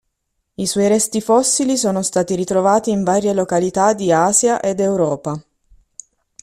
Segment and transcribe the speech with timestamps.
[0.55, 5.39] I suoi resti fossili sono stati ritrovati in varie località di Asia ed Europa.